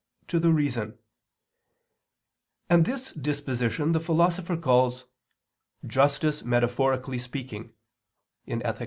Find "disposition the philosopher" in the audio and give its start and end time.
3.11-4.57